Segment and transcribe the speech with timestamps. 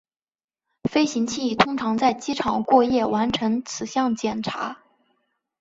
[0.89, 4.79] 飞行器通常在机场过夜完成此项检查。